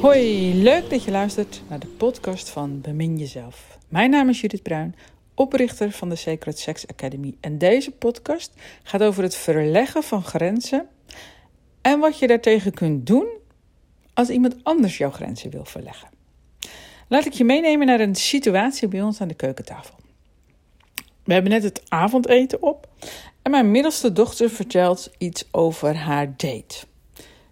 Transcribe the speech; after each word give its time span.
Hoi, 0.00 0.54
leuk 0.62 0.90
dat 0.90 1.04
je 1.04 1.10
luistert 1.10 1.62
naar 1.68 1.78
de 1.78 1.86
podcast 1.86 2.48
van 2.48 2.80
Bemin 2.80 3.18
Jezelf. 3.18 3.78
Mijn 3.88 4.10
naam 4.10 4.28
is 4.28 4.40
Judith 4.40 4.62
Bruin, 4.62 4.94
oprichter 5.34 5.90
van 5.90 6.08
de 6.08 6.16
Sacred 6.16 6.58
Sex 6.58 6.86
Academy. 6.86 7.34
En 7.40 7.58
deze 7.58 7.90
podcast 7.90 8.52
gaat 8.82 9.02
over 9.02 9.22
het 9.22 9.36
verleggen 9.36 10.02
van 10.02 10.22
grenzen 10.22 10.88
en 11.80 11.98
wat 11.98 12.18
je 12.18 12.26
daartegen 12.26 12.72
kunt 12.72 13.06
doen 13.06 13.26
als 14.14 14.28
iemand 14.28 14.56
anders 14.62 14.98
jouw 14.98 15.10
grenzen 15.10 15.50
wil 15.50 15.64
verleggen. 15.64 16.08
Laat 17.08 17.26
ik 17.26 17.32
je 17.32 17.44
meenemen 17.44 17.86
naar 17.86 18.00
een 18.00 18.14
situatie 18.14 18.88
bij 18.88 19.02
ons 19.02 19.20
aan 19.20 19.28
de 19.28 19.34
keukentafel. 19.34 20.02
We 21.24 21.32
hebben 21.32 21.52
net 21.52 21.62
het 21.62 21.82
avondeten 21.88 22.62
op 22.62 22.88
en 23.42 23.50
mijn 23.50 23.70
middelste 23.70 24.12
dochter 24.12 24.50
vertelt 24.50 25.10
iets 25.18 25.48
over 25.50 25.96
haar 25.96 26.26
date. 26.36 26.86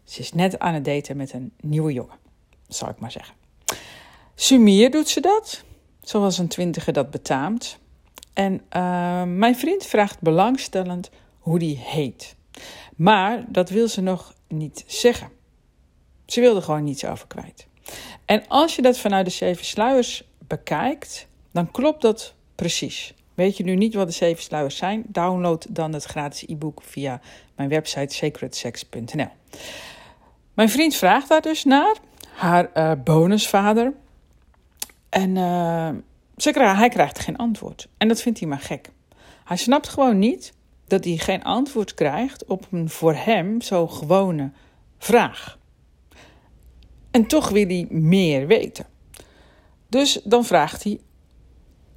Ze 0.05 0.21
is 0.21 0.33
net 0.33 0.59
aan 0.59 0.75
het 0.75 0.85
daten 0.85 1.17
met 1.17 1.33
een 1.33 1.53
nieuwe 1.61 1.93
jongen, 1.93 2.17
zal 2.69 2.89
ik 2.89 2.99
maar 2.99 3.11
zeggen. 3.11 3.35
Sumier 4.35 4.91
doet 4.91 5.09
ze 5.09 5.21
dat, 5.21 5.65
zoals 6.03 6.39
een 6.39 6.49
twintiger 6.49 6.93
dat 6.93 7.11
betaamt. 7.11 7.79
En 8.33 8.53
uh, 8.53 9.23
mijn 9.23 9.57
vriend 9.57 9.87
vraagt 9.87 10.21
belangstellend 10.21 11.11
hoe 11.39 11.59
die 11.59 11.79
heet. 11.79 12.35
Maar 12.97 13.45
dat 13.49 13.71
wil 13.71 13.89
ze 13.89 14.01
nog 14.01 14.35
niet 14.49 14.85
zeggen. 14.87 15.31
Ze 16.27 16.41
wilde 16.41 16.63
gewoon 16.63 16.85
niets 16.85 17.05
over 17.05 17.27
kwijt. 17.27 17.67
En 18.25 18.49
als 18.49 18.77
je 18.77 18.83
dat 18.83 18.99
vanuit 18.99 19.25
de 19.25 19.33
zeven 19.33 19.65
sluiers 19.65 20.25
bekijkt, 20.39 21.27
dan 21.51 21.71
klopt 21.71 22.03
dat 22.03 22.35
precies. 22.55 23.15
Weet 23.35 23.57
je 23.57 23.65
nu 23.65 23.77
niet 23.77 23.95
wat 23.95 24.07
de 24.07 24.13
zeven 24.13 24.43
sluiers 24.43 24.77
zijn? 24.77 25.05
Download 25.09 25.67
dan 25.69 25.93
het 25.93 26.05
gratis 26.05 26.49
e-book 26.49 26.83
via 26.83 27.21
mijn 27.57 27.69
website 27.69 28.15
sacredsex.nl. 28.15 29.29
Mijn 30.55 30.69
vriend 30.69 30.95
vraagt 30.95 31.29
daar 31.29 31.43
dus 31.43 31.65
naar, 31.65 31.97
haar 32.35 32.71
uh, 32.75 32.93
bonusvader. 33.05 33.93
En 35.09 35.37
uh, 35.37 36.77
hij 36.77 36.89
krijgt 36.89 37.19
geen 37.19 37.37
antwoord. 37.37 37.89
En 37.99 38.09
dat 38.09 38.23
vindt 38.23 38.39
hij 38.39 38.49
maar 38.49 38.61
gek. 38.61 38.91
Hij 39.45 39.57
snapt 39.57 39.89
gewoon 39.89 40.19
niet 40.19 40.53
dat 40.87 41.05
hij 41.05 41.17
geen 41.17 41.43
antwoord 41.43 41.95
krijgt 41.95 42.45
op 42.45 42.67
een 42.71 42.89
voor 42.89 43.15
hem 43.15 43.61
zo 43.61 43.87
gewone 43.87 44.51
vraag. 44.99 45.59
En 47.11 47.27
toch 47.27 47.49
wil 47.49 47.67
hij 47.67 47.87
meer 47.91 48.47
weten. 48.47 48.87
Dus 49.89 50.21
dan 50.25 50.45
vraagt 50.45 50.83
hij 50.85 51.01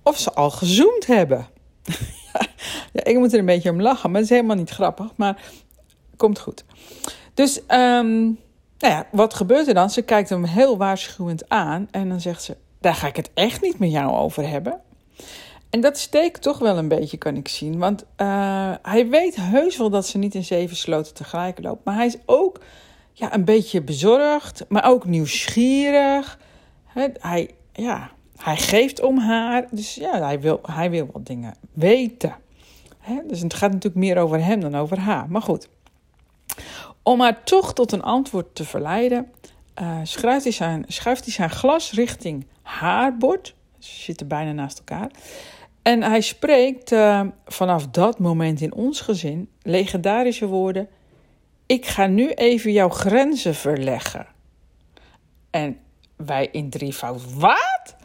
of 0.05 0.17
ze 0.17 0.33
al 0.33 0.49
gezoomd 0.49 1.05
hebben. 1.05 1.47
ja, 2.93 3.03
ik 3.03 3.17
moet 3.17 3.33
er 3.33 3.39
een 3.39 3.45
beetje 3.45 3.69
om 3.69 3.81
lachen, 3.81 4.11
maar 4.11 4.21
het 4.21 4.29
is 4.29 4.35
helemaal 4.35 4.57
niet 4.57 4.69
grappig. 4.69 5.11
Maar 5.15 5.41
komt 6.17 6.39
goed. 6.39 6.63
Dus, 7.33 7.57
um, 7.57 8.39
nou 8.77 8.93
ja, 8.93 9.07
wat 9.11 9.33
gebeurt 9.33 9.67
er 9.67 9.73
dan? 9.73 9.89
Ze 9.89 10.01
kijkt 10.01 10.29
hem 10.29 10.43
heel 10.43 10.77
waarschuwend 10.77 11.49
aan 11.49 11.87
en 11.91 12.09
dan 12.09 12.21
zegt 12.21 12.43
ze: 12.43 12.57
Daar 12.79 12.95
ga 12.95 13.07
ik 13.07 13.15
het 13.15 13.31
echt 13.33 13.61
niet 13.61 13.79
met 13.79 13.91
jou 13.91 14.15
over 14.15 14.47
hebben. 14.49 14.81
En 15.69 15.81
dat 15.81 15.97
steekt 15.97 16.41
toch 16.41 16.59
wel 16.59 16.77
een 16.77 16.87
beetje, 16.87 17.17
kan 17.17 17.35
ik 17.35 17.47
zien. 17.47 17.77
Want 17.77 18.03
uh, 18.17 18.73
hij 18.81 19.07
weet 19.07 19.35
heus 19.35 19.77
wel 19.77 19.89
dat 19.89 20.07
ze 20.07 20.17
niet 20.17 20.35
in 20.35 20.43
zeven 20.43 20.75
sloten 20.75 21.13
tegelijk 21.13 21.63
loopt. 21.63 21.85
Maar 21.85 21.95
hij 21.95 22.05
is 22.05 22.17
ook 22.25 22.59
ja, 23.13 23.33
een 23.33 23.45
beetje 23.45 23.81
bezorgd, 23.81 24.65
maar 24.69 24.89
ook 24.89 25.05
nieuwsgierig. 25.05 26.39
Hij, 26.85 27.49
ja, 27.73 28.11
hij 28.37 28.57
geeft 28.57 29.01
om 29.01 29.17
haar, 29.17 29.67
dus 29.71 29.95
ja, 29.95 30.21
hij 30.21 30.39
wil, 30.39 30.59
hij 30.63 30.89
wil 30.89 31.09
wat 31.11 31.25
dingen 31.25 31.53
weten. 31.73 32.35
Dus 33.27 33.41
het 33.41 33.53
gaat 33.53 33.71
natuurlijk 33.71 34.05
meer 34.05 34.17
over 34.17 34.43
hem 34.43 34.59
dan 34.59 34.75
over 34.75 34.99
haar. 34.99 35.29
Maar 35.29 35.41
goed, 35.41 35.67
om 37.03 37.21
haar 37.21 37.43
toch 37.43 37.73
tot 37.73 37.91
een 37.91 38.03
antwoord 38.03 38.55
te 38.55 38.63
verleiden, 38.65 39.31
uh, 39.81 39.99
schuift, 40.03 40.43
hij 40.43 40.53
zijn, 40.53 40.83
schuift 40.87 41.23
hij 41.23 41.33
zijn 41.33 41.49
glas 41.49 41.91
richting 41.91 42.45
haar 42.61 43.17
bord. 43.17 43.55
Ze 43.79 44.01
zitten 44.01 44.27
bijna 44.27 44.51
naast 44.51 44.77
elkaar. 44.77 45.11
En 45.81 46.03
hij 46.03 46.21
spreekt 46.21 46.91
uh, 46.91 47.21
vanaf 47.45 47.87
dat 47.87 48.19
moment 48.19 48.61
in 48.61 48.73
ons 48.73 49.01
gezin 49.01 49.49
legendarische 49.61 50.47
woorden: 50.47 50.87
Ik 51.65 51.85
ga 51.85 52.07
nu 52.07 52.29
even 52.29 52.71
jouw 52.71 52.89
grenzen 52.89 53.55
verleggen. 53.55 54.27
En 55.49 55.77
wij 56.15 56.49
in 56.51 56.69
drievoud: 56.69 57.33
Wat? 57.33 57.95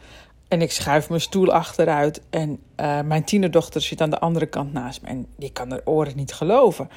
En 0.51 0.61
ik 0.61 0.71
schuif 0.71 1.09
mijn 1.09 1.21
stoel 1.21 1.51
achteruit. 1.51 2.21
En 2.29 2.49
uh, 2.49 3.01
mijn 3.01 3.23
tienerdochter 3.23 3.81
zit 3.81 4.01
aan 4.01 4.09
de 4.09 4.19
andere 4.19 4.45
kant 4.45 4.73
naast 4.73 5.01
me. 5.01 5.07
En 5.07 5.25
die 5.37 5.51
kan 5.51 5.69
haar 5.69 5.81
oren 5.83 6.15
niet 6.15 6.33
geloven. 6.33 6.89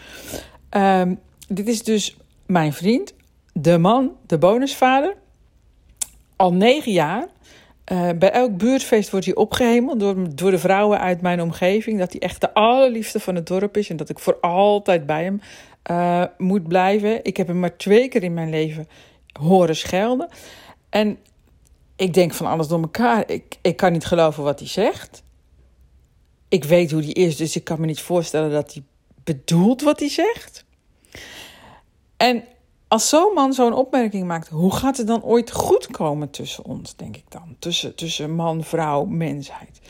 Um, 0.70 1.20
dit 1.48 1.68
is 1.68 1.82
dus 1.82 2.16
mijn 2.46 2.72
vriend, 2.72 3.14
de 3.52 3.78
man, 3.78 4.12
de 4.26 4.38
bonusvader. 4.38 5.16
Al 6.36 6.52
negen 6.52 6.92
jaar. 6.92 7.26
Uh, 7.92 8.08
bij 8.18 8.30
elk 8.30 8.56
buurtfeest 8.56 9.10
wordt 9.10 9.26
hij 9.26 9.34
opgehemeld 9.34 10.00
door, 10.00 10.34
door 10.34 10.50
de 10.50 10.58
vrouwen 10.58 11.00
uit 11.00 11.20
mijn 11.20 11.40
omgeving. 11.40 11.98
Dat 11.98 12.12
hij 12.12 12.20
echt 12.20 12.40
de 12.40 12.54
allerliefste 12.54 13.20
van 13.20 13.34
het 13.34 13.46
dorp 13.46 13.76
is. 13.76 13.90
En 13.90 13.96
dat 13.96 14.08
ik 14.08 14.18
voor 14.18 14.38
altijd 14.40 15.06
bij 15.06 15.24
hem 15.24 15.40
uh, 15.90 16.24
moet 16.38 16.68
blijven. 16.68 17.24
Ik 17.24 17.36
heb 17.36 17.46
hem 17.46 17.60
maar 17.60 17.76
twee 17.76 18.08
keer 18.08 18.22
in 18.22 18.34
mijn 18.34 18.50
leven 18.50 18.88
horen 19.40 19.76
schelden. 19.76 20.28
En 20.90 21.18
ik 21.96 22.14
denk 22.14 22.34
van 22.34 22.46
alles 22.46 22.68
door 22.68 22.80
elkaar. 22.80 23.30
Ik, 23.30 23.58
ik 23.62 23.76
kan 23.76 23.92
niet 23.92 24.04
geloven 24.04 24.42
wat 24.42 24.58
hij 24.58 24.68
zegt. 24.68 25.22
Ik 26.48 26.64
weet 26.64 26.90
hoe 26.90 27.02
hij 27.02 27.12
is, 27.12 27.36
dus 27.36 27.56
ik 27.56 27.64
kan 27.64 27.80
me 27.80 27.86
niet 27.86 28.00
voorstellen 28.00 28.50
dat 28.50 28.72
hij 28.72 28.82
bedoelt 29.24 29.82
wat 29.82 30.00
hij 30.00 30.08
zegt. 30.08 30.64
En 32.16 32.44
als 32.88 33.08
zo'n 33.08 33.32
man 33.34 33.52
zo'n 33.52 33.72
opmerking 33.72 34.26
maakt, 34.26 34.48
hoe 34.48 34.74
gaat 34.74 34.96
het 34.96 35.06
dan 35.06 35.22
ooit 35.22 35.50
goed 35.50 35.86
komen 35.86 36.30
tussen 36.30 36.64
ons, 36.64 36.96
denk 36.96 37.16
ik 37.16 37.24
dan? 37.28 37.56
Tussen, 37.58 37.94
tussen 37.94 38.34
man, 38.34 38.64
vrouw, 38.64 39.04
mensheid. 39.04 39.80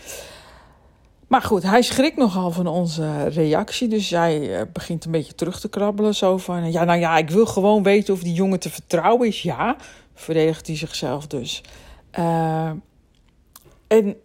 Maar 1.26 1.42
goed, 1.42 1.62
hij 1.62 1.82
schrikt 1.82 2.16
nogal 2.16 2.50
van 2.50 2.66
onze 2.66 3.28
reactie. 3.28 3.88
Dus 3.88 4.10
hij 4.10 4.58
uh, 4.58 4.62
begint 4.72 5.04
een 5.04 5.10
beetje 5.10 5.34
terug 5.34 5.60
te 5.60 5.68
krabbelen. 5.68 6.14
Zo 6.14 6.38
van, 6.38 6.72
ja, 6.72 6.84
nou 6.84 6.98
ja, 6.98 7.16
ik 7.16 7.30
wil 7.30 7.46
gewoon 7.46 7.82
weten 7.82 8.14
of 8.14 8.22
die 8.22 8.34
jongen 8.34 8.60
te 8.60 8.70
vertrouwen 8.70 9.28
is. 9.28 9.42
Ja, 9.42 9.76
verdedigt 10.14 10.66
hij 10.66 10.76
zichzelf 10.76 11.26
dus. 11.26 11.62
Uh, 12.18 12.70
en 13.86 14.16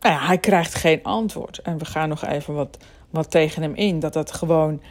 nou 0.00 0.20
hij 0.26 0.38
krijgt 0.38 0.74
geen 0.74 1.02
antwoord. 1.02 1.58
En 1.58 1.78
we 1.78 1.84
gaan 1.84 2.08
nog 2.08 2.24
even 2.24 2.54
wat, 2.54 2.78
wat 3.10 3.30
tegen 3.30 3.62
hem 3.62 3.74
in. 3.74 4.00
Dat 4.00 4.12
dat 4.12 4.32
gewoon 4.32 4.82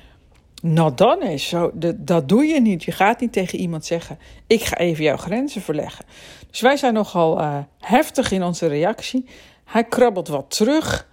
not 0.61 1.01
is. 1.19 1.47
Zo, 1.47 1.71
dat 1.97 2.29
doe 2.29 2.45
je 2.45 2.61
niet. 2.61 2.83
Je 2.83 2.91
gaat 2.91 3.19
niet 3.19 3.33
tegen 3.33 3.59
iemand 3.59 3.85
zeggen: 3.85 4.19
Ik 4.47 4.63
ga 4.63 4.77
even 4.77 5.03
jouw 5.03 5.17
grenzen 5.17 5.61
verleggen. 5.61 6.05
Dus 6.49 6.61
wij 6.61 6.77
zijn 6.77 6.93
nogal 6.93 7.39
uh, 7.39 7.57
heftig 7.79 8.31
in 8.31 8.43
onze 8.43 8.67
reactie. 8.67 9.25
Hij 9.65 9.83
krabbelt 9.83 10.27
wat 10.27 10.55
terug. 10.57 11.09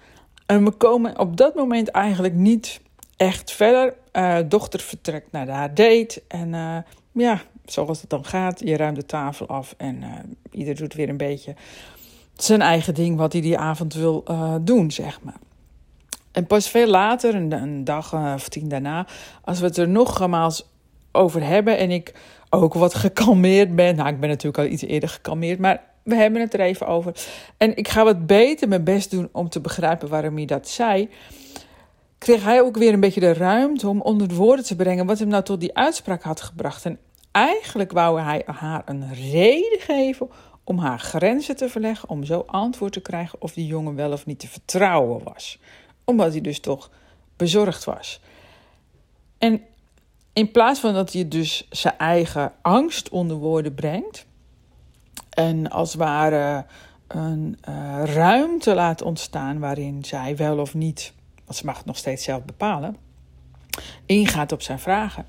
En 0.46 0.64
we 0.64 0.70
komen 0.70 1.18
op 1.18 1.36
dat 1.36 1.54
moment 1.54 1.88
eigenlijk 1.88 2.34
niet 2.34 2.80
echt 3.16 3.52
verder. 3.52 3.94
Uh, 4.12 4.38
dochter 4.46 4.80
vertrekt 4.80 5.32
naar 5.32 5.48
haar 5.48 5.74
date. 5.74 6.22
En 6.28 6.84
ja, 7.12 7.42
zoals 7.72 8.00
het 8.00 8.10
dan 8.10 8.24
gaat. 8.24 8.60
Je 8.60 8.76
ruimt 8.76 8.96
de 8.96 9.06
tafel 9.06 9.46
af 9.46 9.74
en 9.76 9.96
uh, 10.02 10.08
ieder 10.50 10.74
doet 10.74 10.94
weer 10.94 11.08
een 11.08 11.16
beetje 11.16 11.54
zijn 12.34 12.60
eigen 12.60 12.94
ding 12.94 13.16
wat 13.16 13.32
hij 13.32 13.42
die 13.42 13.58
avond 13.58 13.94
wil 13.94 14.24
uh, 14.30 14.54
doen, 14.60 14.90
zeg 14.90 15.20
maar. 15.22 15.38
En 16.32 16.46
pas 16.46 16.68
veel 16.68 16.86
later, 16.86 17.34
een, 17.34 17.52
een 17.52 17.84
dag 17.84 18.14
of 18.14 18.48
tien 18.48 18.68
daarna, 18.68 19.06
als 19.44 19.60
we 19.60 19.66
het 19.66 19.76
er 19.76 19.88
nogmaals 19.88 20.68
over 21.12 21.46
hebben 21.46 21.78
en 21.78 21.90
ik 21.90 22.14
ook 22.50 22.74
wat 22.74 22.94
gekalmeerd 22.94 23.76
ben. 23.76 23.96
Nou, 23.96 24.08
ik 24.08 24.20
ben 24.20 24.28
natuurlijk 24.28 24.58
al 24.58 24.72
iets 24.72 24.82
eerder 24.82 25.08
gekalmeerd, 25.08 25.58
maar 25.58 25.82
we 26.02 26.14
hebben 26.14 26.40
het 26.40 26.54
er 26.54 26.60
even 26.60 26.86
over. 26.86 27.12
En 27.56 27.76
ik 27.76 27.88
ga 27.88 28.04
wat 28.04 28.26
beter 28.26 28.68
mijn 28.68 28.84
best 28.84 29.10
doen 29.10 29.28
om 29.32 29.48
te 29.48 29.60
begrijpen 29.60 30.08
waarom 30.08 30.36
hij 30.36 30.44
dat 30.44 30.68
zei. 30.68 31.08
Kreeg 32.18 32.44
hij 32.44 32.62
ook 32.62 32.76
weer 32.76 32.92
een 32.92 33.00
beetje 33.00 33.20
de 33.20 33.32
ruimte 33.32 33.88
om 33.88 34.00
onder 34.00 34.28
de 34.28 34.34
woorden 34.34 34.64
te 34.64 34.76
brengen 34.76 35.06
wat 35.06 35.18
hem 35.18 35.28
nou 35.28 35.42
tot 35.42 35.60
die 35.60 35.76
uitspraak 35.76 36.22
had 36.22 36.40
gebracht. 36.40 36.84
En 36.84 36.98
Eigenlijk 37.30 37.92
wou 37.92 38.20
hij 38.20 38.42
haar 38.46 38.82
een 38.84 39.14
reden 39.14 39.80
geven 39.80 40.28
om 40.64 40.78
haar 40.78 40.98
grenzen 41.00 41.56
te 41.56 41.68
verleggen, 41.68 42.08
om 42.08 42.24
zo 42.24 42.44
antwoord 42.46 42.92
te 42.92 43.00
krijgen 43.00 43.42
of 43.42 43.52
die 43.52 43.66
jongen 43.66 43.94
wel 43.94 44.12
of 44.12 44.26
niet 44.26 44.38
te 44.38 44.48
vertrouwen 44.48 45.24
was. 45.24 45.58
Omdat 46.04 46.32
hij 46.32 46.40
dus 46.40 46.60
toch 46.60 46.90
bezorgd 47.36 47.84
was. 47.84 48.20
En 49.38 49.62
in 50.32 50.50
plaats 50.50 50.80
van 50.80 50.94
dat 50.94 51.12
hij 51.12 51.28
dus 51.28 51.66
zijn 51.70 51.98
eigen 51.98 52.52
angst 52.62 53.08
onder 53.08 53.36
woorden 53.36 53.74
brengt 53.74 54.26
en 55.30 55.70
als 55.70 55.92
het 55.92 56.00
ware 56.00 56.64
een 57.08 57.58
uh, 57.68 58.02
ruimte 58.04 58.74
laat 58.74 59.02
ontstaan 59.02 59.58
waarin 59.58 60.04
zij 60.04 60.36
wel 60.36 60.58
of 60.58 60.74
niet, 60.74 61.12
want 61.44 61.58
ze 61.58 61.64
mag 61.64 61.76
het 61.76 61.86
nog 61.86 61.96
steeds 61.96 62.24
zelf 62.24 62.44
bepalen, 62.44 62.96
ingaat 64.06 64.52
op 64.52 64.62
zijn 64.62 64.78
vragen. 64.78 65.26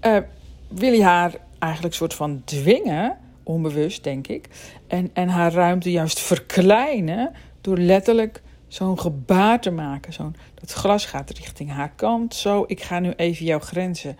Uh, 0.00 0.18
wil 0.68 0.92
je 0.92 1.02
haar 1.02 1.34
eigenlijk 1.58 1.94
soort 1.94 2.14
van 2.14 2.42
dwingen, 2.44 3.18
onbewust 3.42 4.04
denk 4.04 4.26
ik, 4.26 4.48
en, 4.86 5.10
en 5.12 5.28
haar 5.28 5.52
ruimte 5.52 5.90
juist 5.90 6.20
verkleinen 6.20 7.32
door 7.60 7.78
letterlijk 7.78 8.42
zo'n 8.68 8.98
gebaar 8.98 9.60
te 9.60 9.70
maken. 9.70 10.12
Zo'n, 10.12 10.36
dat 10.54 10.72
glas 10.72 11.04
gaat 11.04 11.30
richting 11.30 11.70
haar 11.70 11.92
kant. 11.96 12.34
Zo, 12.34 12.64
ik 12.66 12.82
ga 12.82 12.98
nu 12.98 13.12
even 13.16 13.44
jouw 13.44 13.58
grenzen 13.58 14.16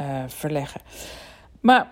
uh, 0.00 0.22
verleggen. 0.26 0.80
Maar 1.60 1.88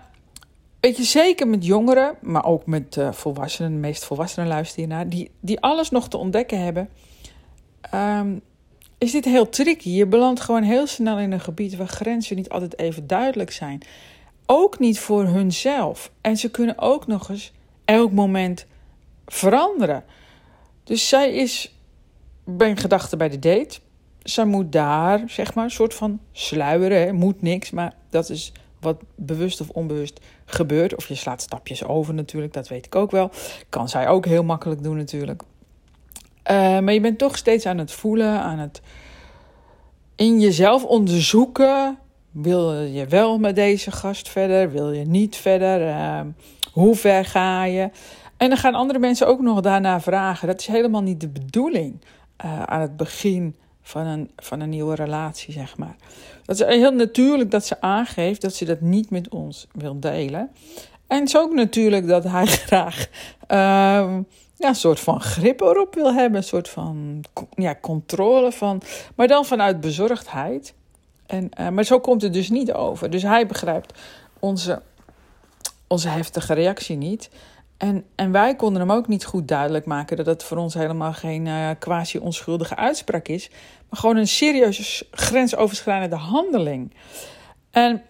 weet 0.79 0.97
je, 0.97 1.03
zeker 1.03 1.47
met 1.47 1.65
jongeren, 1.65 2.15
maar 2.21 2.45
ook 2.45 2.65
met 2.65 2.95
uh, 2.95 3.11
volwassenen, 3.11 3.71
de 3.71 3.77
meest 3.77 4.05
volwassenen 4.05 4.47
luisteren 4.47 4.85
hiernaar, 4.85 5.09
die, 5.09 5.31
die 5.39 5.59
alles 5.59 5.89
nog 5.89 6.09
te 6.09 6.17
ontdekken 6.17 6.63
hebben, 6.63 6.89
um, 7.93 8.41
is 8.97 9.11
dit 9.11 9.25
heel 9.25 9.49
tricky. 9.49 9.89
Je 9.89 10.05
belandt 10.05 10.39
gewoon 10.39 10.63
heel 10.63 10.87
snel 10.87 11.19
in 11.19 11.31
een 11.31 11.39
gebied 11.39 11.75
waar 11.75 11.87
grenzen 11.87 12.35
niet 12.35 12.49
altijd 12.49 12.79
even 12.79 13.07
duidelijk 13.07 13.51
zijn. 13.51 13.81
Ook 14.45 14.79
niet 14.79 14.99
voor 14.99 15.25
hunzelf. 15.25 16.11
En 16.21 16.37
ze 16.37 16.51
kunnen 16.51 16.77
ook 16.77 17.07
nog 17.07 17.29
eens 17.29 17.51
elk 17.85 18.11
moment 18.11 18.65
veranderen. 19.25 20.03
Dus 20.83 21.09
zij 21.09 21.33
is 21.33 21.75
bij 22.43 22.75
gedachte 22.75 23.17
bij 23.17 23.29
de 23.29 23.39
date. 23.39 23.79
Zij 24.23 24.45
moet 24.45 24.71
daar, 24.71 25.23
zeg 25.27 25.53
maar, 25.53 25.63
een 25.63 25.71
soort 25.71 25.93
van 25.93 26.19
sluieren. 26.31 27.01
Hè. 27.01 27.13
Moet 27.13 27.41
niks, 27.41 27.71
maar 27.71 27.93
dat 28.09 28.29
is 28.29 28.51
wat 28.79 29.01
bewust 29.15 29.61
of 29.61 29.69
onbewust 29.69 30.19
gebeurt. 30.45 30.95
Of 30.95 31.07
je 31.07 31.15
slaat 31.15 31.41
stapjes 31.41 31.83
over 31.83 32.13
natuurlijk, 32.13 32.53
dat 32.53 32.67
weet 32.67 32.85
ik 32.85 32.95
ook 32.95 33.11
wel. 33.11 33.31
Kan 33.69 33.89
zij 33.89 34.07
ook 34.07 34.25
heel 34.25 34.43
makkelijk 34.43 34.83
doen 34.83 34.97
natuurlijk. 34.97 35.43
Uh, 36.51 36.79
maar 36.79 36.93
je 36.93 37.01
bent 37.01 37.17
toch 37.17 37.37
steeds 37.37 37.65
aan 37.65 37.77
het 37.77 37.91
voelen, 37.91 38.41
aan 38.41 38.59
het 38.59 38.81
in 40.15 40.39
jezelf 40.39 40.83
onderzoeken. 40.83 41.97
Wil 42.31 42.73
je 42.73 43.05
wel 43.05 43.39
met 43.39 43.55
deze 43.55 43.91
gast 43.91 44.29
verder? 44.29 44.71
Wil 44.71 44.91
je 44.91 45.05
niet 45.05 45.35
verder? 45.35 45.87
Uh, 45.87 46.19
hoe 46.71 46.95
ver 46.95 47.25
ga 47.25 47.63
je? 47.63 47.89
En 48.37 48.49
dan 48.49 48.57
gaan 48.57 48.73
andere 48.73 48.99
mensen 48.99 49.27
ook 49.27 49.41
nog 49.41 49.61
daarna 49.61 50.01
vragen. 50.01 50.47
Dat 50.47 50.59
is 50.59 50.67
helemaal 50.67 51.01
niet 51.01 51.21
de 51.21 51.29
bedoeling 51.29 52.01
uh, 52.45 52.63
aan 52.63 52.81
het 52.81 52.97
begin 52.97 53.55
van 53.81 54.05
een, 54.05 54.31
van 54.35 54.59
een 54.59 54.69
nieuwe 54.69 54.95
relatie, 54.95 55.53
zeg 55.53 55.77
maar. 55.77 55.95
Dat 56.45 56.59
is 56.59 56.65
heel 56.65 56.91
natuurlijk 56.91 57.51
dat 57.51 57.65
ze 57.65 57.81
aangeeft 57.81 58.41
dat 58.41 58.53
ze 58.53 58.65
dat 58.65 58.81
niet 58.81 59.09
met 59.09 59.29
ons 59.29 59.67
wil 59.71 59.99
delen. 59.99 60.49
En 61.07 61.19
het 61.19 61.27
is 61.27 61.37
ook 61.37 61.53
natuurlijk 61.53 62.07
dat 62.07 62.23
hij 62.23 62.45
graag 62.67 63.07
uh, 63.51 64.17
ja, 64.57 64.67
een 64.67 64.75
soort 64.75 64.99
van 64.99 65.21
grip 65.21 65.61
erop 65.61 65.95
wil 65.95 66.13
hebben. 66.13 66.37
Een 66.37 66.47
soort 66.47 66.69
van 66.69 67.23
ja, 67.55 67.75
controle 67.81 68.51
van. 68.51 68.81
Maar 69.15 69.27
dan 69.27 69.45
vanuit 69.45 69.81
bezorgdheid. 69.81 70.73
En, 71.25 71.49
uh, 71.59 71.69
maar 71.69 71.83
zo 71.83 71.99
komt 71.99 72.21
het 72.21 72.33
dus 72.33 72.49
niet 72.49 72.73
over. 72.73 73.09
Dus 73.09 73.23
hij 73.23 73.47
begrijpt 73.47 73.99
onze, 74.39 74.81
onze 75.87 76.09
heftige 76.09 76.53
reactie 76.53 76.97
niet. 76.97 77.29
En, 77.77 78.05
en 78.15 78.31
wij 78.31 78.55
konden 78.55 78.81
hem 78.81 78.91
ook 78.91 79.07
niet 79.07 79.25
goed 79.25 79.47
duidelijk 79.47 79.85
maken 79.85 80.17
dat 80.17 80.25
het 80.25 80.43
voor 80.43 80.57
ons 80.57 80.73
helemaal 80.73 81.13
geen 81.13 81.45
uh, 81.45 81.69
quasi-onschuldige 81.79 82.75
uitspraak 82.75 83.27
is, 83.27 83.49
maar 83.89 83.99
gewoon 83.99 84.17
een 84.17 84.27
serieuze 84.27 85.05
grensoverschrijdende 85.11 86.15
handeling. 86.15 86.93
En 87.71 88.01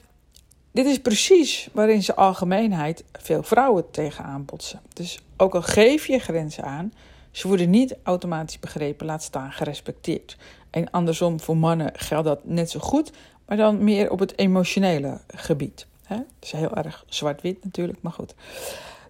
dit 0.77 0.85
is 0.85 0.99
precies 0.99 1.69
waarin 1.71 2.03
ze 2.03 2.15
algemeenheid 2.15 3.03
veel 3.11 3.43
vrouwen 3.43 3.91
tegenaan 3.91 4.45
botsen. 4.45 4.81
Dus 4.93 5.19
ook 5.37 5.55
al 5.55 5.61
geef 5.61 6.07
je 6.07 6.19
grenzen 6.19 6.63
aan, 6.63 6.93
ze 7.31 7.47
worden 7.47 7.69
niet 7.69 7.95
automatisch 8.03 8.59
begrepen, 8.59 9.05
laat 9.05 9.23
staan 9.23 9.51
gerespecteerd. 9.51 10.37
En 10.69 10.91
andersom 10.91 11.39
voor 11.39 11.57
mannen 11.57 11.91
geldt 11.95 12.27
dat 12.27 12.45
net 12.45 12.69
zo 12.69 12.79
goed, 12.79 13.11
maar 13.45 13.57
dan 13.57 13.83
meer 13.83 14.11
op 14.11 14.19
het 14.19 14.37
emotionele 14.37 15.19
gebied. 15.27 15.87
Dat 16.07 16.23
is 16.39 16.51
heel 16.51 16.75
erg 16.75 17.05
zwart-wit 17.07 17.63
natuurlijk, 17.63 18.01
maar 18.01 18.11
goed. 18.11 18.33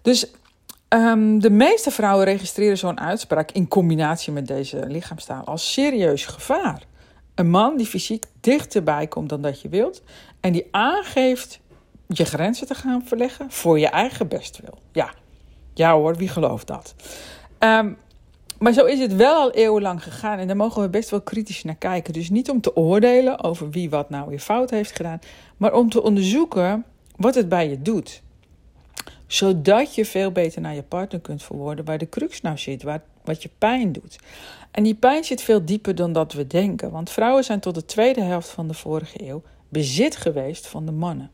Dus 0.02 0.30
um, 0.88 1.40
de 1.40 1.50
meeste 1.50 1.90
vrouwen 1.90 2.24
registreren 2.24 2.78
zo'n 2.78 3.00
uitspraak 3.00 3.50
in 3.50 3.68
combinatie 3.68 4.32
met 4.32 4.46
deze 4.46 4.86
lichaamstaal 4.86 5.44
als 5.44 5.72
serieus 5.72 6.26
gevaar. 6.26 6.82
Een 7.38 7.50
man 7.50 7.76
die 7.76 7.86
fysiek 7.86 8.24
dichterbij 8.40 9.06
komt 9.06 9.28
dan 9.28 9.42
dat 9.42 9.60
je 9.60 9.68
wilt 9.68 10.02
en 10.40 10.52
die 10.52 10.66
aangeeft 10.70 11.60
je 12.06 12.24
grenzen 12.24 12.66
te 12.66 12.74
gaan 12.74 13.02
verleggen 13.04 13.50
voor 13.50 13.78
je 13.78 13.88
eigen 13.88 14.28
bestwil. 14.28 14.78
Ja, 14.92 15.14
ja 15.74 15.94
hoor, 15.94 16.16
wie 16.16 16.28
gelooft 16.28 16.66
dat? 16.66 16.94
Um, 17.58 17.96
maar 18.58 18.72
zo 18.72 18.84
is 18.84 18.98
het 18.98 19.14
wel 19.14 19.34
al 19.34 19.50
eeuwenlang 19.50 20.02
gegaan 20.02 20.38
en 20.38 20.46
daar 20.46 20.56
mogen 20.56 20.82
we 20.82 20.88
best 20.88 21.10
wel 21.10 21.20
kritisch 21.20 21.64
naar 21.64 21.76
kijken. 21.76 22.12
Dus 22.12 22.30
niet 22.30 22.50
om 22.50 22.60
te 22.60 22.76
oordelen 22.76 23.44
over 23.44 23.70
wie 23.70 23.90
wat 23.90 24.10
nou 24.10 24.28
weer 24.28 24.40
fout 24.40 24.70
heeft 24.70 24.96
gedaan, 24.96 25.18
maar 25.56 25.74
om 25.74 25.90
te 25.90 26.02
onderzoeken 26.02 26.84
wat 27.16 27.34
het 27.34 27.48
bij 27.48 27.68
je 27.68 27.82
doet. 27.82 28.22
Zodat 29.26 29.94
je 29.94 30.04
veel 30.04 30.32
beter 30.32 30.60
naar 30.60 30.74
je 30.74 30.82
partner 30.82 31.20
kunt 31.20 31.42
verwoorden 31.42 31.84
waar 31.84 31.98
de 31.98 32.08
crux 32.08 32.40
nou 32.40 32.58
zit, 32.58 32.82
waar, 32.82 33.02
wat 33.28 33.42
je 33.42 33.50
pijn 33.58 33.92
doet. 33.92 34.18
En 34.70 34.82
die 34.82 34.94
pijn 34.94 35.24
zit 35.24 35.42
veel 35.42 35.64
dieper 35.64 35.94
dan 35.94 36.12
dat 36.12 36.32
we 36.32 36.46
denken, 36.46 36.90
want 36.90 37.10
vrouwen 37.10 37.44
zijn 37.44 37.60
tot 37.60 37.74
de 37.74 37.84
tweede 37.84 38.20
helft 38.20 38.48
van 38.48 38.68
de 38.68 38.74
vorige 38.74 39.28
eeuw 39.28 39.42
bezit 39.68 40.16
geweest 40.16 40.66
van 40.66 40.86
de 40.86 40.92
mannen. 40.92 41.30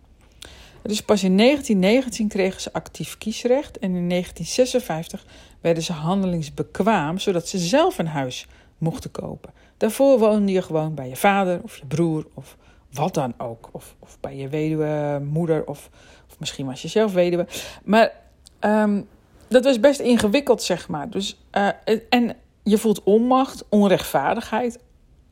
Dus 0.83 1.03
pas 1.03 1.23
in 1.23 1.37
1919 1.37 2.29
kregen 2.29 2.61
ze 2.61 2.73
actief 2.73 3.19
kiesrecht 3.19 3.79
en 3.79 3.95
in 3.95 4.09
1956 4.09 5.27
werden 5.61 5.83
ze 5.83 5.93
handelingsbekwaam, 5.93 7.19
zodat 7.19 7.49
ze 7.49 7.59
zelf 7.59 7.99
een 7.99 8.07
huis 8.07 8.47
mochten 8.79 9.11
kopen. 9.11 9.53
Daarvoor 9.77 10.19
woonde 10.19 10.53
je 10.53 10.63
gewoon 10.63 10.95
bij 10.95 11.09
je 11.09 11.17
vader 11.17 11.61
of 11.63 11.77
je 11.77 11.87
broer 11.87 12.27
of 12.35 12.57
wat 12.93 13.15
dan 13.15 13.35
ook. 13.39 13.69
Of, 13.73 13.95
of 13.99 14.17
bij 14.21 14.37
je 14.37 14.49
weduwe 14.49 15.23
moeder 15.31 15.67
of, 15.67 15.91
of 16.31 16.39
misschien 16.39 16.67
was 16.67 16.83
je 16.83 16.89
zelf 16.89 17.13
weduwe. 17.13 17.47
Maar 17.85 18.13
um, 18.61 19.09
dat 19.55 19.65
was 19.65 19.81
best 19.81 20.01
ingewikkeld, 20.01 20.63
zeg 20.63 20.89
maar. 20.89 21.11
Dus, 21.11 21.37
uh, 21.53 21.69
en 22.09 22.37
je 22.63 22.79
voelt 22.79 23.03
onmacht, 23.03 23.65
onrechtvaardigheid. 23.69 24.79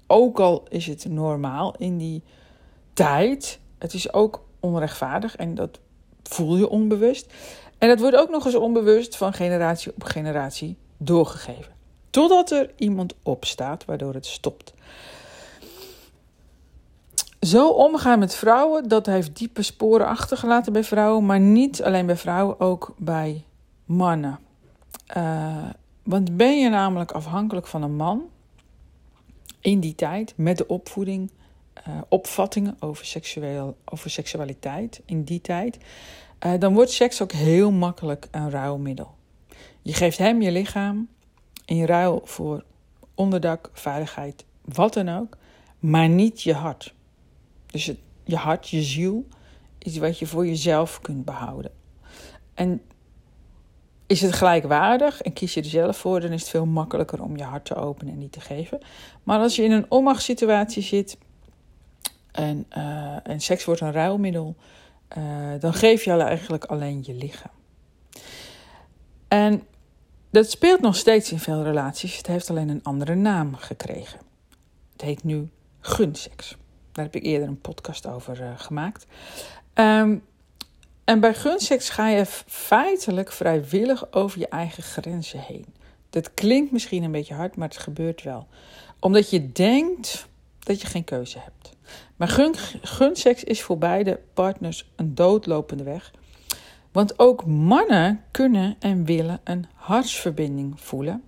Ook 0.06 0.40
al 0.40 0.64
is 0.68 0.86
het 0.86 1.04
normaal 1.08 1.74
in 1.78 1.98
die 1.98 2.22
tijd. 2.92 3.58
Het 3.78 3.94
is 3.94 4.12
ook 4.12 4.44
onrechtvaardig 4.60 5.36
en 5.36 5.54
dat 5.54 5.78
voel 6.22 6.56
je 6.56 6.68
onbewust. 6.68 7.32
En 7.78 7.88
dat 7.88 8.00
wordt 8.00 8.16
ook 8.16 8.30
nog 8.30 8.44
eens 8.44 8.54
onbewust 8.54 9.16
van 9.16 9.32
generatie 9.32 9.92
op 9.94 10.04
generatie 10.04 10.76
doorgegeven. 10.96 11.72
Totdat 12.10 12.50
er 12.50 12.70
iemand 12.76 13.14
opstaat 13.22 13.84
waardoor 13.84 14.14
het 14.14 14.26
stopt. 14.26 14.72
Zo 17.40 17.68
omgaan 17.68 18.18
met 18.18 18.34
vrouwen, 18.34 18.88
dat 18.88 19.06
heeft 19.06 19.36
diepe 19.36 19.62
sporen 19.62 20.06
achtergelaten 20.06 20.72
bij 20.72 20.84
vrouwen, 20.84 21.26
maar 21.26 21.40
niet 21.40 21.82
alleen 21.82 22.06
bij 22.06 22.16
vrouwen, 22.16 22.60
ook 22.60 22.94
bij 22.98 23.44
mannen. 23.92 24.38
Uh, 25.16 25.68
want 26.02 26.36
ben 26.36 26.58
je 26.58 26.68
namelijk 26.68 27.12
afhankelijk 27.12 27.66
van 27.66 27.82
een 27.82 27.96
man 27.96 28.22
in 29.60 29.80
die 29.80 29.94
tijd 29.94 30.32
met 30.36 30.58
de 30.58 30.66
opvoeding, 30.66 31.30
uh, 31.88 31.94
opvattingen 32.08 32.76
over, 32.80 33.06
seksueel, 33.06 33.76
over 33.84 34.10
seksualiteit 34.10 35.02
in 35.04 35.24
die 35.24 35.40
tijd, 35.40 35.78
uh, 36.46 36.52
dan 36.58 36.74
wordt 36.74 36.90
seks 36.90 37.22
ook 37.22 37.32
heel 37.32 37.70
makkelijk 37.70 38.28
een 38.30 38.50
ruilmiddel. 38.50 39.14
Je 39.82 39.94
geeft 39.94 40.18
hem 40.18 40.42
je 40.42 40.52
lichaam 40.52 41.08
in 41.64 41.84
ruil 41.84 42.20
voor 42.24 42.64
onderdak, 43.14 43.70
veiligheid, 43.72 44.44
wat 44.64 44.94
dan 44.94 45.08
ook, 45.08 45.36
maar 45.78 46.08
niet 46.08 46.42
je 46.42 46.54
hart. 46.54 46.94
Dus 47.66 47.92
je 48.24 48.36
hart, 48.36 48.68
je 48.68 48.82
ziel, 48.82 49.26
is 49.78 49.96
wat 49.96 50.18
je 50.18 50.26
voor 50.26 50.46
jezelf 50.46 51.00
kunt 51.00 51.24
behouden. 51.24 51.70
En 52.54 52.80
is 54.12 54.20
het 54.20 54.32
gelijkwaardig 54.32 55.22
en 55.22 55.32
kies 55.32 55.54
je 55.54 55.60
er 55.60 55.66
zelf 55.66 55.96
voor, 55.96 56.20
dan 56.20 56.32
is 56.32 56.40
het 56.40 56.50
veel 56.50 56.66
makkelijker 56.66 57.22
om 57.22 57.36
je 57.36 57.42
hart 57.42 57.64
te 57.64 57.74
openen 57.74 58.12
en 58.12 58.18
niet 58.18 58.32
te 58.32 58.40
geven. 58.40 58.78
Maar 59.22 59.38
als 59.38 59.56
je 59.56 59.62
in 59.62 59.72
een 59.72 59.86
onmachtssituatie 59.88 60.82
zit, 60.82 61.18
en, 62.32 62.66
uh, 62.76 63.16
en 63.22 63.40
seks 63.40 63.64
wordt 63.64 63.80
een 63.80 63.92
ruilmiddel, 63.92 64.56
uh, 65.18 65.24
dan 65.60 65.74
geef 65.74 66.04
je 66.04 66.10
eigenlijk 66.12 66.64
alleen 66.64 67.00
je 67.02 67.14
lichaam. 67.14 67.50
En 69.28 69.62
dat 70.30 70.50
speelt 70.50 70.80
nog 70.80 70.96
steeds 70.96 71.32
in 71.32 71.38
veel 71.38 71.62
relaties. 71.62 72.16
Het 72.16 72.26
heeft 72.26 72.50
alleen 72.50 72.68
een 72.68 72.82
andere 72.82 73.14
naam 73.14 73.54
gekregen. 73.54 74.20
Het 74.92 75.02
heet 75.02 75.24
nu 75.24 75.48
gunseks. 75.80 76.56
Daar 76.92 77.04
heb 77.04 77.14
ik 77.14 77.24
eerder 77.24 77.48
een 77.48 77.60
podcast 77.60 78.06
over 78.06 78.40
uh, 78.40 78.50
gemaakt. 78.56 79.06
Um, 79.74 80.22
en 81.04 81.20
bij 81.20 81.34
gunseks 81.34 81.88
ga 81.88 82.08
je 82.08 82.26
feitelijk 82.46 83.32
vrijwillig 83.32 84.12
over 84.12 84.38
je 84.38 84.48
eigen 84.48 84.82
grenzen 84.82 85.40
heen. 85.40 85.66
Dat 86.10 86.34
klinkt 86.34 86.72
misschien 86.72 87.02
een 87.02 87.12
beetje 87.12 87.34
hard, 87.34 87.56
maar 87.56 87.68
het 87.68 87.78
gebeurt 87.78 88.22
wel. 88.22 88.46
Omdat 89.00 89.30
je 89.30 89.52
denkt 89.52 90.28
dat 90.58 90.80
je 90.80 90.86
geen 90.86 91.04
keuze 91.04 91.38
hebt. 91.38 91.76
Maar 92.16 92.28
gun, 92.82 93.14
is 93.44 93.62
voor 93.62 93.78
beide 93.78 94.20
partners 94.34 94.90
een 94.96 95.14
doodlopende 95.14 95.82
weg. 95.82 96.10
Want 96.92 97.18
ook 97.18 97.46
mannen 97.46 98.24
kunnen 98.30 98.76
en 98.78 99.04
willen 99.04 99.40
een 99.44 99.66
hartsverbinding 99.74 100.80
voelen. 100.80 101.22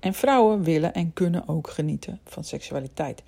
En 0.00 0.14
vrouwen 0.14 0.62
willen 0.62 0.94
en 0.94 1.12
kunnen 1.12 1.48
ook 1.48 1.70
genieten 1.70 2.20
van 2.24 2.44
seksualiteit. 2.44 3.22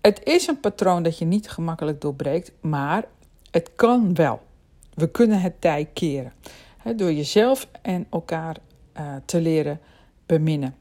Het 0.00 0.20
is 0.24 0.46
een 0.46 0.60
patroon 0.60 1.02
dat 1.02 1.18
je 1.18 1.24
niet 1.24 1.50
gemakkelijk 1.50 2.00
doorbreekt, 2.00 2.52
maar 2.60 3.04
het 3.50 3.70
kan 3.76 4.14
wel. 4.14 4.46
We 4.98 5.10
kunnen 5.10 5.40
het 5.40 5.60
tij 5.60 5.88
keren. 5.92 6.32
door 6.96 7.12
jezelf 7.12 7.68
en 7.82 8.06
elkaar 8.10 8.56
uh, 8.96 9.14
te 9.24 9.40
leren 9.40 9.80
beminnen. 10.26 10.74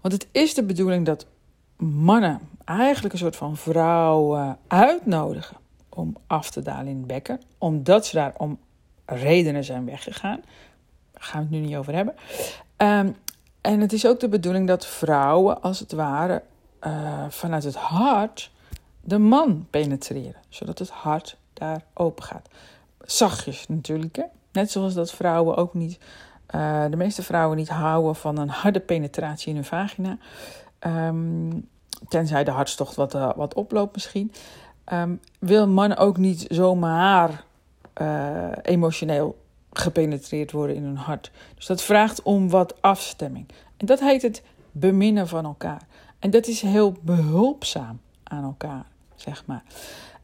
Want 0.00 0.14
het 0.14 0.26
is 0.32 0.54
de 0.54 0.64
bedoeling 0.64 1.06
dat 1.06 1.26
mannen 1.76 2.40
eigenlijk 2.64 3.14
een 3.14 3.20
soort 3.20 3.36
van 3.36 3.56
vrouwen 3.56 4.58
uitnodigen 4.66 5.56
om 5.88 6.16
af 6.26 6.50
te 6.50 6.62
dalen 6.62 6.86
in 6.86 6.96
het 6.96 7.06
bekken, 7.06 7.40
omdat 7.58 8.06
ze 8.06 8.16
daar 8.16 8.34
om 8.36 8.58
redenen 9.04 9.64
zijn 9.64 9.84
weggegaan. 9.84 10.40
Daar 11.12 11.22
gaan 11.22 11.40
we 11.40 11.46
het 11.46 11.62
nu 11.62 11.66
niet 11.66 11.76
over 11.76 11.94
hebben. 11.94 12.14
Ehm, 12.76 13.10
en 13.60 13.80
het 13.80 13.92
is 13.92 14.06
ook 14.06 14.20
de 14.20 14.28
bedoeling 14.28 14.66
dat 14.66 14.86
vrouwen, 14.86 15.62
als 15.62 15.78
het 15.78 15.92
ware, 15.92 16.42
uh, 16.86 17.24
vanuit 17.28 17.64
het 17.64 17.76
hart 17.76 18.52
de 19.00 19.18
man 19.18 19.66
penetreren, 19.70 20.40
zodat 20.48 20.78
het 20.78 20.90
hart 20.90 21.36
daar 21.52 21.84
open 21.94 22.24
gaat. 22.24 22.48
Zachtjes 23.04 23.68
natuurlijk, 23.68 24.16
hè? 24.16 24.24
net 24.52 24.70
zoals 24.70 24.94
dat 24.94 25.12
vrouwen 25.12 25.56
ook 25.56 25.74
niet, 25.74 25.98
uh, 26.54 26.84
de 26.90 26.96
meeste 26.96 27.22
vrouwen 27.22 27.56
niet 27.56 27.68
houden 27.68 28.16
van 28.16 28.38
een 28.38 28.48
harde 28.48 28.80
penetratie 28.80 29.48
in 29.48 29.54
hun 29.54 29.64
vagina. 29.64 30.18
Um, 30.86 31.68
tenzij 32.08 32.44
de 32.44 32.50
hartstocht 32.50 32.94
wat, 32.94 33.14
uh, 33.14 33.30
wat 33.36 33.54
oploopt 33.54 33.94
misschien. 33.94 34.32
Um, 34.92 35.20
wil 35.38 35.68
mannen 35.68 35.98
ook 35.98 36.16
niet 36.16 36.46
zomaar 36.48 37.44
uh, 38.00 38.48
emotioneel 38.62 39.38
gepenetreerd 39.72 40.52
worden 40.52 40.76
in 40.76 40.84
hun 40.84 40.96
hart. 40.96 41.30
Dus 41.54 41.66
dat 41.66 41.82
vraagt 41.82 42.22
om 42.22 42.50
wat 42.50 42.82
afstemming. 42.82 43.48
En 43.76 43.86
dat 43.86 44.00
heet 44.00 44.22
het 44.22 44.42
beminnen 44.72 45.28
van 45.28 45.44
elkaar. 45.44 45.86
En 46.18 46.30
dat 46.30 46.46
is 46.46 46.60
heel 46.60 46.96
behulpzaam 47.00 48.00
aan 48.22 48.44
elkaar, 48.44 48.84
zeg 49.14 49.46
maar. 49.46 49.62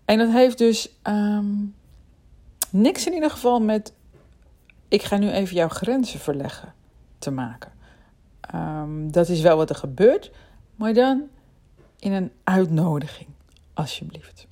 En 0.04 0.18
dat 0.18 0.30
heeft 0.30 0.58
dus 0.58 0.92
um, 1.02 1.74
niks 2.72 3.06
in 3.06 3.12
ieder 3.12 3.30
geval 3.30 3.60
met 3.60 3.92
ik 4.88 5.02
ga 5.02 5.16
nu 5.16 5.30
even 5.30 5.56
jouw 5.56 5.68
grenzen 5.68 6.20
verleggen 6.20 6.74
te 7.18 7.30
maken. 7.30 7.72
Um, 8.54 9.12
dat 9.12 9.28
is 9.28 9.40
wel 9.40 9.56
wat 9.56 9.70
er 9.70 9.76
gebeurt, 9.76 10.30
maar 10.76 10.94
dan 10.94 11.22
in 11.98 12.12
een 12.12 12.32
uitnodiging, 12.44 13.28
alsjeblieft. 13.74 14.46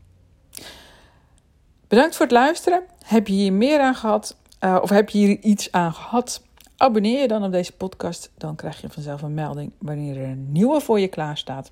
Bedankt 1.88 2.16
voor 2.16 2.26
het 2.26 2.34
luisteren. 2.34 2.82
Heb 3.04 3.26
je 3.26 3.32
hier 3.32 3.52
meer 3.52 3.80
aan 3.80 3.94
gehad? 3.94 4.37
Uh, 4.60 4.78
of 4.82 4.90
heb 4.90 5.08
je 5.08 5.18
hier 5.18 5.38
iets 5.38 5.72
aan 5.72 5.92
gehad? 5.92 6.42
Abonneer 6.76 7.20
je 7.20 7.28
dan 7.28 7.44
op 7.44 7.52
deze 7.52 7.72
podcast. 7.72 8.30
Dan 8.37 8.56
krijg 8.56 8.80
je 8.80 8.88
vanzelf 8.88 9.22
een 9.22 9.34
melding 9.34 9.72
wanneer 9.78 10.16
er 10.16 10.28
een 10.28 10.52
nieuwe 10.52 10.80
voor 10.80 11.00
je 11.00 11.08
klaar 11.08 11.37
staat. 11.37 11.70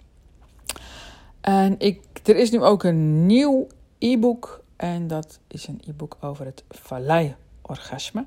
En 1.41 1.75
ik, 1.79 2.01
er 2.25 2.37
is 2.37 2.51
nu 2.51 2.63
ook 2.63 2.83
een 2.83 3.27
nieuw 3.27 3.67
e-book. 3.99 4.65
En 4.77 5.07
dat 5.07 5.39
is 5.49 5.67
een 5.67 5.83
e-book 5.87 6.17
over 6.21 6.45
het 6.45 6.65
vallei-orgasme. 6.69 8.25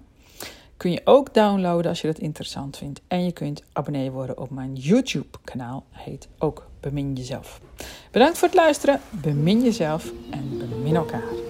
Kun 0.78 0.92
je 0.92 1.02
ook 1.04 1.34
downloaden 1.34 1.90
als 1.90 2.02
je 2.02 2.08
dat 2.08 2.20
interessant 2.20 2.78
vindt. 2.78 3.02
En 3.08 3.24
je 3.24 3.32
kunt 3.32 3.64
abonnee 3.74 4.12
worden 4.12 4.38
op 4.38 4.50
mijn 4.50 4.76
YouTube-kanaal. 4.76 5.86
Heet 5.92 6.28
ook 6.38 6.68
Bemin 6.80 7.14
Jezelf. 7.14 7.62
Bedankt 8.12 8.38
voor 8.38 8.48
het 8.48 8.58
luisteren. 8.58 9.02
Bemin 9.10 9.62
jezelf 9.62 10.12
en 10.32 10.58
bemin 10.58 10.96
elkaar. 10.96 11.49